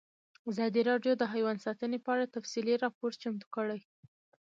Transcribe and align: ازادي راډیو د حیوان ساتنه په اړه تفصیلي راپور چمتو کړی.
ازادي 0.49 0.81
راډیو 0.89 1.13
د 1.17 1.23
حیوان 1.33 1.57
ساتنه 1.65 1.97
په 2.05 2.09
اړه 2.15 2.33
تفصیلي 2.35 2.75
راپور 2.83 3.11
چمتو 3.21 3.47
کړی. 3.55 3.79